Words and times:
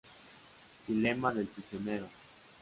Dilema 0.87 1.31
del 1.31 1.45
prisionero. 1.45 2.07